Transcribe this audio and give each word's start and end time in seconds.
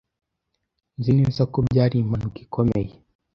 Nzi 0.99 1.11
neza 1.19 1.41
ko 1.51 1.57
byari 1.67 1.95
impanuka 1.99 2.37
ikomeye. 2.45 2.91